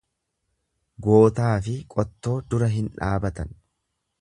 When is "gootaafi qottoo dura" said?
1.07-2.71